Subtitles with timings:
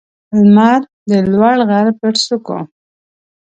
[0.43, 2.59] لمر د لوړ غر پر څوکو